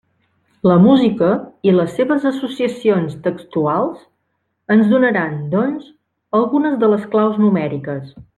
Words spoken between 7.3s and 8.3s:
numèriques.